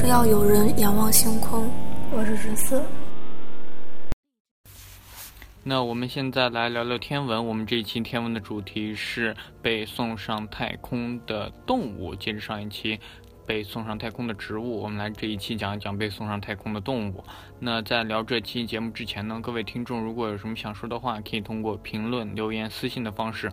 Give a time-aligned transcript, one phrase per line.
[0.00, 1.70] 是要有人仰望星空。
[2.10, 2.82] 我是十四。
[5.62, 7.46] 那我们现在来聊聊天文。
[7.46, 12.14] 我们这一期天文的主题是被送上太空的动物。
[12.14, 12.98] 接着上一期
[13.46, 17.22] 被送上太空的植物，我们来这一期讲一讲被送上太空的动物。
[17.58, 23.52] 那在聊这期节目之前呢，各位听众如果有什么想说的话，可以通过评论、留言、私信的方式，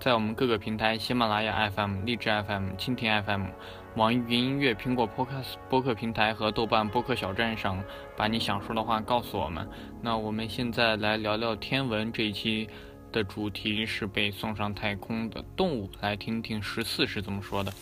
[0.00, 3.48] 在我们各个平台：喜马拉雅 FM、荔枝 FM、蜻蜓 FM。
[3.96, 7.80] 网易云音乐、苹果 Podcast 播客平台和豆瓣播客小站上，
[8.16, 9.64] 把你想说的话告诉我们。
[10.02, 12.12] 那我们现在来聊聊天文。
[12.12, 12.68] 这一期
[13.12, 17.72] 的主题是被送上太空的动物，来听听十四是怎么说的。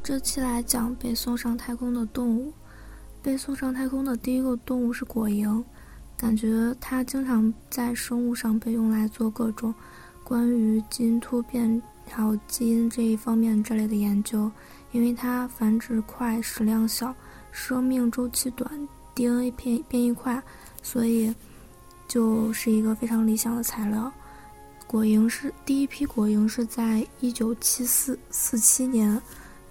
[0.00, 2.52] 这期来讲被送上太空的动物。
[3.20, 5.64] 被送上太空的第一个动物是果蝇，
[6.16, 9.74] 感觉它经常在生物上被用来做各种
[10.22, 11.82] 关于基因突变。
[12.08, 14.50] 还有基因这一方面这类的研究，
[14.92, 17.14] 因为它繁殖快、食量小、
[17.52, 20.42] 生命周期短、DNA 变变异快，
[20.82, 21.34] 所以
[22.06, 24.10] 就是一个非常理想的材料。
[24.86, 29.20] 果蝇是第一批果蝇是在一九七四四七年，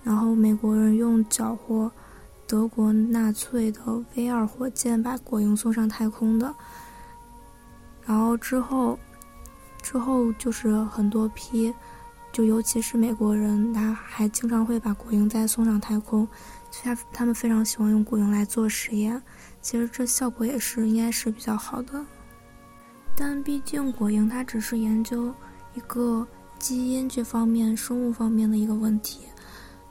[0.03, 1.91] 然后美国人用缴获
[2.45, 3.81] 德国纳粹的
[4.15, 6.53] V 二火箭把果蝇送上太空的。
[8.05, 8.97] 然后之后，
[9.81, 11.73] 之后就是很多批。
[12.37, 16.27] 就尤其是美国人，他还经常会把果蝇再送上太空，
[16.83, 19.19] 他他们非常喜欢用果蝇来做实验。
[19.59, 22.05] 其实这效果也是应该是比较好的，
[23.15, 25.33] 但毕竟果蝇它只是研究
[25.73, 26.27] 一个
[26.59, 29.21] 基因这方面、生物方面的一个问题。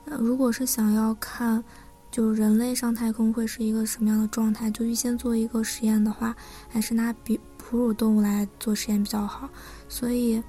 [0.05, 1.65] 呃，如果是想要看，
[2.13, 6.33] 就人类上太空会是一个什么样的状态，就预先做一个实验的话，
[6.69, 9.51] 还是拿比哺乳动物来做实验比较好。
[9.89, 10.41] 所以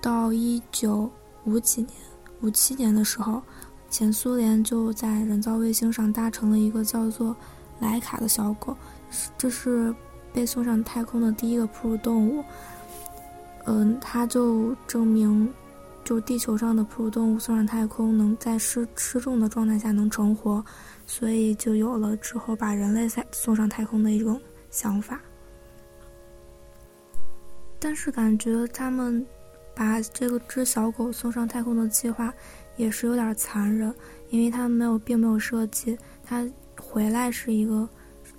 [0.00, 1.10] 到一九。
[1.44, 1.92] 五几年，
[2.40, 3.42] 五七年的时候，
[3.90, 7.36] 前苏联就在人造卫星上搭乘了一个叫做
[7.80, 8.76] 莱卡的小狗，
[9.36, 9.94] 这是
[10.32, 12.42] 被送上太空的第一个哺乳动物。
[13.66, 15.52] 嗯，它就证明，
[16.02, 20.64] 就地球上的哺乳动物送上太空能在失失重的状态下能成活，
[21.06, 24.40] 所以就有了之后把人类送送上太空的一种
[24.70, 25.20] 想法。
[27.78, 29.24] 但是感觉他们。
[29.74, 32.32] 把这个只小狗送上太空的计划
[32.76, 33.92] 也是有点残忍，
[34.30, 36.48] 因为他们没有，并没有设计它
[36.78, 37.88] 回来是一个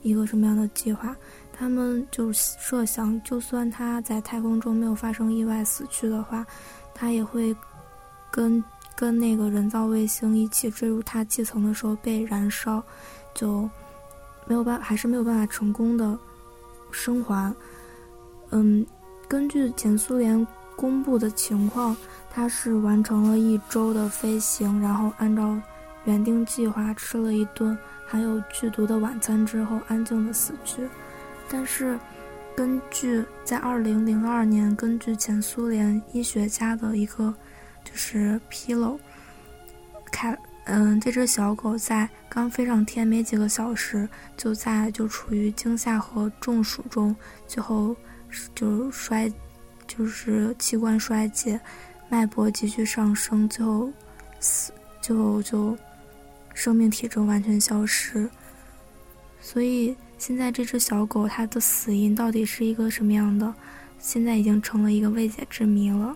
[0.02, 1.16] 一个什么样的计划。
[1.58, 6.46] 他们就设想，就算它在太空中没有发生意外死去的话，
[6.94, 7.56] 它也会
[8.32, 8.64] 跟
[8.96, 12.84] 跟那个人造卫星一起坠入大气层的时候被燃烧，
[13.34, 13.70] 就
[14.46, 16.18] 没有办，还是没有办法成功的
[16.92, 17.54] 生还。
[18.52, 18.86] 嗯，
[19.28, 20.46] 根据前苏联。
[20.76, 21.96] 公布的情况，
[22.30, 25.58] 他是完成了一周的飞行，然后按照
[26.04, 30.88] 原定计划吃了一顿含有剧毒的晚餐之后，安静的死去。
[31.50, 31.98] 但是，
[32.56, 37.34] 根据在二零零二年，根据前苏联医学家的一个
[37.84, 39.00] 就是披露，
[40.12, 47.16] 看，嗯，这只小狗在刚飞上天没几个小时，就在就处于惊吓和中暑中，
[47.48, 47.96] 最后
[48.54, 49.32] 就摔。
[49.88, 51.60] 就是器官衰竭，
[52.10, 53.92] 脉搏急剧上升，最后
[54.40, 55.78] 死，最后就
[56.54, 58.30] 生命体征完全消失。
[59.40, 63.54] 所以现在这只小狗它的死因到底是一个什么样的，
[64.00, 66.16] 现在已经成了一个未解之谜了。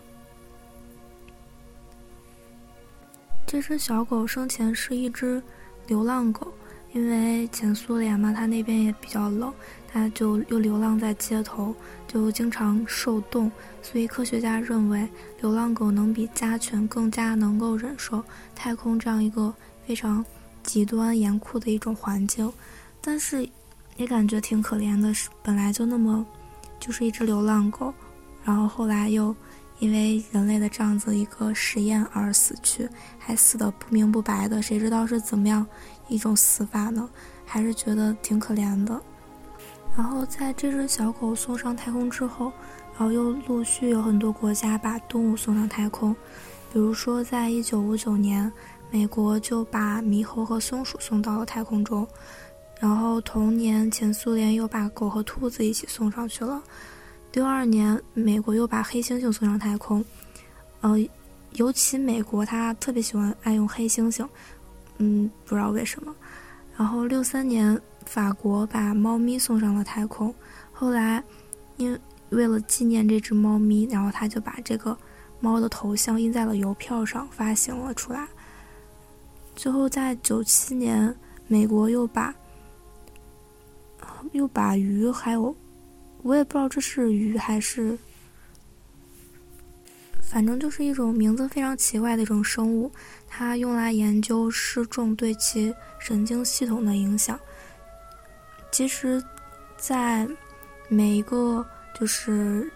[3.45, 5.41] 这只小狗生前是一只
[5.87, 6.53] 流浪狗。
[6.91, 9.53] 因为前苏联嘛，它那边也比较冷，
[9.91, 11.73] 它就又流浪在街头，
[12.07, 13.51] 就经常受冻，
[13.81, 15.09] 所以科学家认为
[15.41, 18.23] 流浪狗能比家犬更加能够忍受
[18.55, 19.51] 太空这样一个
[19.87, 20.23] 非常
[20.61, 22.51] 极端严酷的一种环境。
[23.01, 23.49] 但是
[23.97, 26.23] 也感觉挺可怜的，是本来就那么
[26.79, 27.91] 就是一只流浪狗，
[28.43, 29.35] 然后后来又
[29.79, 32.87] 因为人类的这样子一个实验而死去，
[33.17, 35.65] 还死得不明不白的，谁知道是怎么样？
[36.07, 37.09] 一种死法呢，
[37.45, 39.01] 还是觉得挺可怜的。
[39.99, 42.53] 然后在这只小狗送上太空之后，
[42.97, 46.15] 然后又陆续有很多国家把动物送上太空。
[46.71, 48.49] 比如说，在一九五九年，
[48.89, 52.07] 美国就把猕猴和松鼠送到了太空中。
[52.79, 56.63] 然后同年，前苏联又把狗和兔子一起送上去了。
[57.33, 60.03] 六二年，美国又把黑猩猩送上太空。
[60.79, 60.95] 呃，
[61.55, 64.25] 尤其美国，它特别喜欢爱用黑猩猩。
[64.99, 66.15] 嗯，不知道为什么。
[66.77, 70.33] 然后六三年，法国把猫咪送上了太空。
[70.71, 71.23] 后来，
[71.77, 71.99] 因
[72.29, 74.97] 为了纪念这只猫咪，然后他就把这个
[75.39, 78.27] 猫的头像印在了邮票上，发行了出来。
[79.55, 81.15] 最后在九七年，
[81.47, 82.33] 美国又把
[84.31, 85.55] 又把鱼还有，
[86.21, 87.97] 我也不知道这是鱼还是，
[90.21, 92.91] 反正就是一种名字非常奇怪的一种生物，
[93.27, 97.39] 它用来研究失重对其神经系统的影响。
[98.71, 99.21] 其实，
[99.77, 100.27] 在
[100.87, 101.65] 每一个
[101.99, 102.71] 就是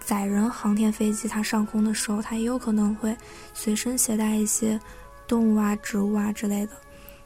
[0.00, 3.14] 载人航天飞机它上空的时候，它也有可能会
[3.52, 4.80] 随身携带一些
[5.26, 6.72] 动物啊、植物啊之类的。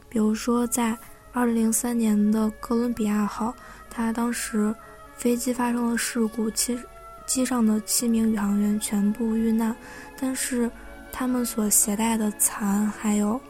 [0.08, 0.96] 比如说，在
[1.32, 3.54] 二零零三年的哥伦比亚号，
[3.90, 4.74] 它当时
[5.14, 6.78] 飞机发生了事故，机
[7.26, 9.76] 机上的七名宇航员全部遇难，
[10.18, 10.70] 但是
[11.12, 13.40] 他们所携带的蚕还有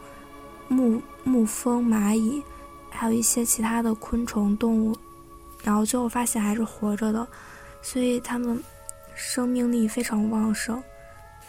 [0.67, 2.43] 木木蜂、蚂蚁。
[2.89, 4.97] 还有一些其他的昆虫动物，
[5.63, 7.25] 然后最后发现还是活着的，
[7.81, 8.61] 所以它们
[9.15, 10.81] 生命力非常旺盛。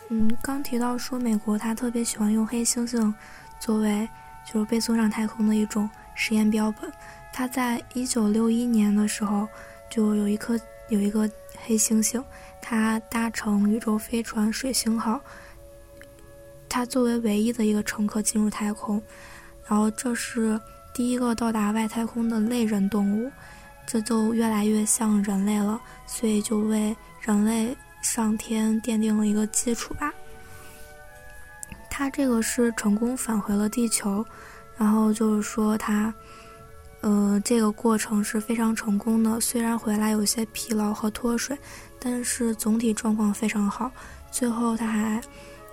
[0.09, 3.13] 嗯，刚提到说美国它特别喜欢用黑猩猩
[3.59, 4.09] 作为
[4.47, 6.93] 就是被送上太空的一种实验标本。
[7.33, 9.49] 它在一九六一年的时候
[9.89, 10.59] 就有一颗
[10.89, 11.31] 有一个
[11.65, 12.23] 黑猩猩，
[12.61, 15.21] 它搭乘宇宙飞船水星号，
[16.69, 19.03] 它作为唯一的一个乘客进入太空，
[19.67, 20.61] 然后这是。
[20.93, 23.31] 第一个到达外太空的类人动物，
[23.87, 30.13] 这就越来越像人类了，所以就为人类上天奠定了一个基础吧。
[31.89, 34.25] 他这个是成功返回了地球，
[34.77, 36.13] 然后就是说他，
[37.03, 39.41] 呃，这个过程是非常成功的。
[39.41, 41.57] 虽然回来有些疲劳和脱水，
[41.99, 43.91] 但是总体状况非常好。
[44.31, 45.21] 最后他还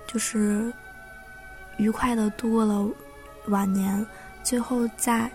[0.06, 0.72] 就是
[1.76, 2.86] 愉快的度过了
[3.46, 4.06] 晚年。
[4.48, 5.30] 最后在，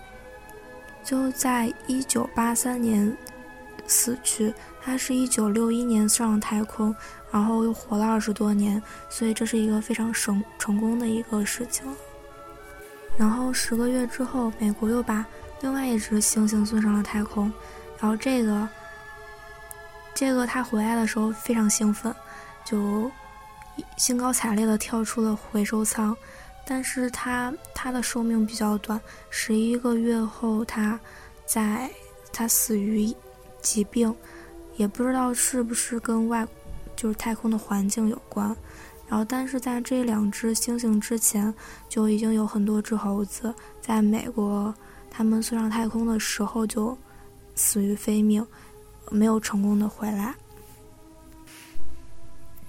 [1.04, 3.16] 最后在一九八三年
[3.86, 4.52] 死去。
[4.82, 6.96] 他是一九六一年上了太空，
[7.32, 11.86] 然后又活了二十多年，所以这是一个非常成成功的一个事情。
[13.16, 15.24] 然后十个月之后，美国又把
[15.62, 17.54] 另外一只猩猩送上了太空，
[18.00, 18.68] 然后这个，
[20.16, 22.12] 这个他回来的时候非常兴奋，
[22.66, 23.12] 就
[23.96, 26.18] 兴高采烈的跳出了回收舱。
[26.66, 29.00] 但是它它的寿命比较短，
[29.30, 31.00] 十一个月后，它
[31.46, 31.90] 在
[32.32, 33.14] 它死于
[33.62, 34.16] 疾病，
[34.78, 36.48] 也不知道是不是跟外
[36.96, 38.56] 就是太空的环境有关。
[39.08, 41.54] 然后，但是在这两只猩猩之前，
[41.90, 44.74] 就已经有很多只猴子在美国
[45.12, 46.98] 他们送上太空的时候就
[47.54, 48.44] 死于非命，
[49.12, 50.34] 没有成功的回来。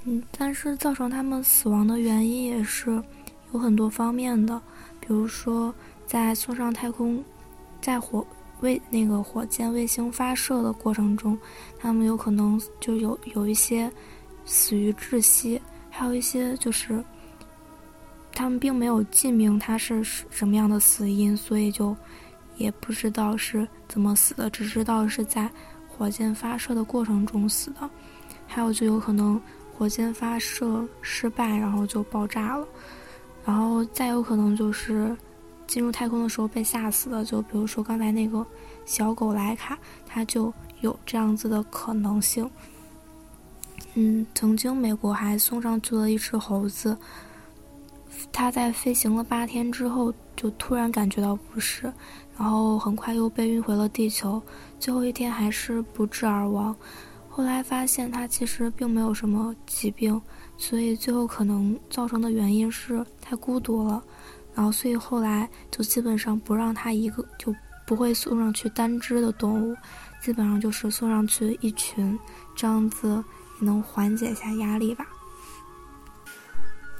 [0.02, 3.02] 嗯，但是造成他们死亡的原因也是。
[3.54, 4.60] 有很多方面的，
[4.98, 5.72] 比如说
[6.06, 7.24] 在送上太空，
[7.80, 8.26] 在火
[8.60, 11.38] 卫那个火箭卫星发射的过程中，
[11.78, 13.88] 他们有可能就有有一些
[14.44, 17.02] 死于窒息，还有一些就是
[18.32, 21.96] 他们并没有记明他是什么样的死因，所以就
[22.56, 25.48] 也不知道是怎么死的，只知道是在
[25.88, 27.88] 火箭发射的过程中死的。
[28.48, 29.40] 还有就有可能
[29.72, 32.66] 火箭发射失败，然后就爆炸了。
[33.44, 35.16] 然后再有可能就是
[35.66, 38.44] 进入太空的时候被吓死的，就比如说刚才那个
[38.84, 42.50] 小狗莱卡，它就有这样子的可能性。
[43.94, 46.96] 嗯，曾经美国还送上去了一只猴子，
[48.32, 51.92] 它在飞行了八天之后就突然感觉到不适，
[52.36, 54.42] 然后很快又被运回了地球，
[54.80, 56.74] 最后一天还是不治而亡。
[57.36, 60.20] 后来发现它其实并没有什么疾病。
[60.56, 64.00] 所以最后可能造成的原因是太孤独了，
[64.54, 67.52] 然后所以后来就基本上不让他一个就
[67.84, 69.76] 不会送上去单只的动物，
[70.22, 72.16] 基本上就是送上去一群，
[72.54, 73.22] 这样子
[73.60, 75.04] 也能缓解一下压力吧。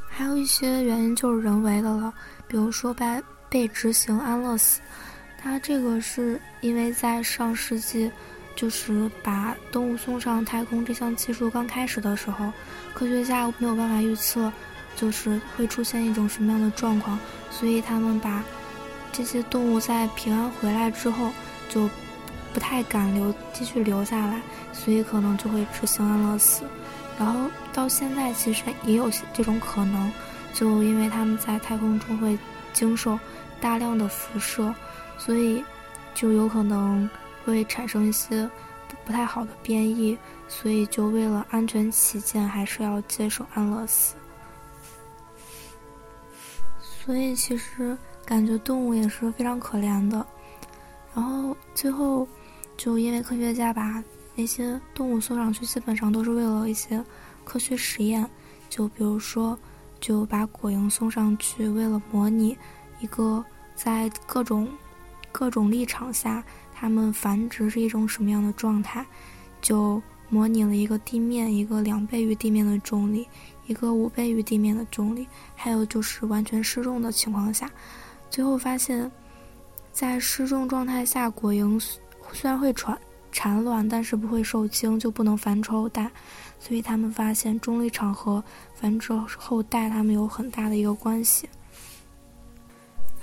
[0.09, 2.13] 还有一些原因就是人为的了，
[2.49, 4.81] 比如说被被执行安乐死，
[5.39, 8.11] 它这个是因为在上世纪。
[8.55, 12.53] 就是把动物送上太空这项技术刚开始的时候，
[12.95, 14.53] 科学家没有办法预测，
[14.95, 17.19] 就是会出现一种什么样的状况，
[17.51, 18.45] 所以他们把
[19.13, 21.31] 这些动物在平安回来之后，
[21.69, 21.91] 就
[22.53, 24.41] 不太敢留继续留下来，
[24.73, 26.63] 所以可能就会执行安乐死。
[27.19, 30.13] 然后到现在其实也有这种可能，
[30.53, 32.39] 就因为他们在太空中会
[32.73, 33.19] 经受
[33.61, 34.75] 大量的辐射，
[35.19, 35.65] 所以
[36.15, 37.11] 就有可能。
[37.45, 38.49] 会产生一些
[39.05, 40.17] 不太好的变异，
[40.49, 44.15] 所以就为了安全起见，还是要接受安乐死。
[46.81, 50.27] 所以其实感觉动物也是非常可怜的。
[51.15, 52.27] 然后最后
[52.77, 54.03] 就因为科学家把
[54.35, 57.05] 那些动物送上去，基本上都是为了一些
[57.45, 58.29] 科学实验，
[58.71, 59.59] 就比如说
[60.01, 62.57] 就把果蝇送上去，为了模拟
[63.01, 64.69] 一个在各种
[65.31, 66.43] 各种立场下，
[66.75, 69.07] 它们繁殖是一种什么样的状态，
[69.63, 73.27] 就模拟了一个地面一个两倍于地面的重力，
[73.67, 77.71] 一个五倍于地面的重力，还有就是完全失重的情况下，
[78.29, 79.11] 最后发现，
[79.93, 81.81] 在失重状态下，果蝇
[82.33, 82.99] 虽然会产
[83.31, 86.11] 产卵，但是不会受精，就不能繁殖后代。
[86.59, 88.43] 所以他们发现重力场和
[88.75, 91.49] 繁殖后代它们有很大的一个关系。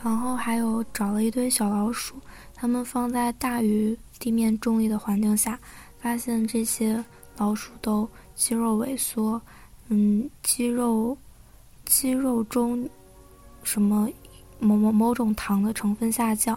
[0.03, 2.15] 然后还有找了一堆小老鼠，
[2.61, 5.57] 它们放在大于地面重力的环境下，
[5.99, 7.03] 发现这些
[7.35, 9.41] 老鼠都肌肉萎缩，
[9.87, 11.17] 嗯，肌肉
[11.85, 12.87] 肌肉中
[13.63, 14.07] 什么
[14.59, 16.55] 某某某种糖的成分下降，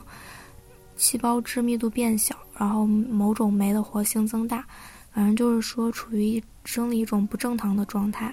[0.95, 4.63] 细胞质密度变小，然后某种酶的活性增大，
[5.11, 8.31] 反正就是说处于生理一种不正常的状态，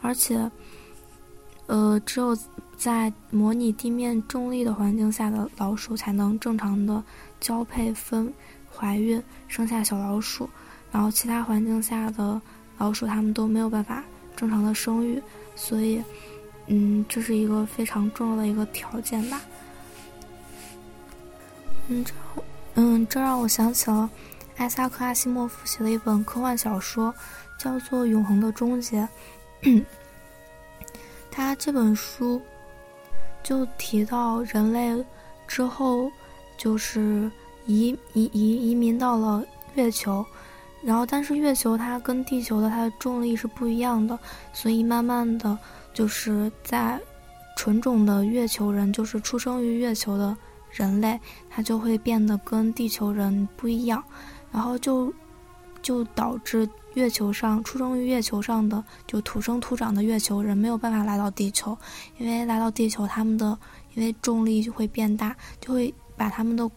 [0.00, 0.48] 而且，
[1.66, 2.38] 呃，只有
[2.78, 7.02] 在模拟地面重力的环境下的老鼠才能正常的
[7.40, 8.32] 交配、分、
[8.72, 10.48] 怀孕、生下小老鼠，
[10.90, 12.40] 然后其他环境下的
[12.78, 14.04] 老鼠它们都没有办法
[14.36, 15.20] 正常的生育，
[15.56, 16.02] 所以，
[16.68, 19.40] 嗯，这是一个非常重要的一个条件吧。
[21.88, 22.14] 嗯，这，
[22.74, 24.08] 嗯，这让我想起了
[24.56, 27.14] 艾萨克·阿西莫夫写的一本科幻小说。
[27.58, 29.08] 叫做《永恒的终结》，
[31.28, 32.40] 他这本书
[33.42, 35.04] 就提到人类
[35.46, 36.10] 之后
[36.56, 37.30] 就是
[37.66, 40.24] 移移移移民到了月球，
[40.82, 44.18] 然后但是月球它跟地球的它的重力是不一样的，
[44.52, 45.58] 所以慢慢的
[45.94, 47.00] 就是在
[47.56, 50.36] 纯种的月球人，就是出生于月球的
[50.70, 51.18] 人类，
[51.48, 54.02] 他就会变得跟地球人不一样，
[54.52, 55.12] 然后就
[55.82, 56.68] 就导致。
[56.98, 61.78] 月球上出生于月球上的就土生土长的月球人没有办法来到地球，
[62.18, 63.56] 因为来到地球，他们的
[63.94, 66.68] 因为重力就会变大，就会把他们的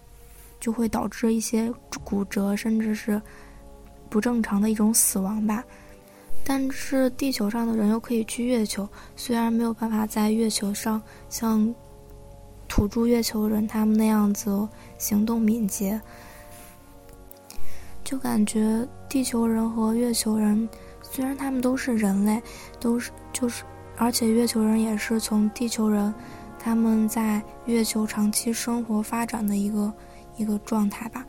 [0.60, 1.74] 就会导致一些
[2.04, 3.20] 骨折，甚至是
[4.12, 5.64] 不正常的一种死亡吧。
[6.46, 11.74] 但是地球上的人又可以去月球，虽然没有办法在月球上像
[12.68, 16.00] 土著月球人他们那样子行动敏捷。
[18.12, 20.68] 就感觉地球人和月球人，
[21.02, 22.44] 虽然他们都是人类，
[22.78, 23.64] 都是就是，
[23.96, 26.14] 而且月球人也是从地球人，
[26.60, 29.94] 他们在月球长期生活发展的一个
[30.36, 31.26] 一个状态吧。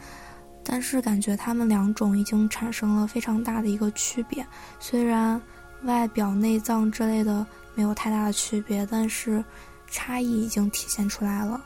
[0.64, 4.44] 但是感觉他们两种已经产生了非常大的一个区别。
[4.80, 5.40] 虽然
[5.84, 7.46] 外表、内脏之类的
[7.76, 9.44] 没有太大的区别，但是
[9.86, 11.64] 差异已经体现出来了。